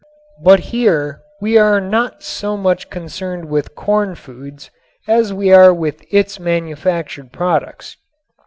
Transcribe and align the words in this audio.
But 0.41 0.61
here 0.73 1.21
we 1.39 1.59
are 1.59 1.79
not 1.79 2.23
so 2.23 2.57
much 2.57 2.89
concerned 2.89 3.45
with 3.45 3.75
corn 3.75 4.15
foods 4.15 4.71
as 5.07 5.31
we 5.31 5.51
are 5.51 5.71
with 5.71 6.03
its 6.11 6.39
manufactured 6.39 7.31
products. 7.31 7.97